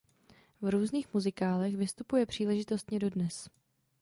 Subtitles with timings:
[0.61, 3.49] V různých muzikálech vystupuje příležitostně dodnes.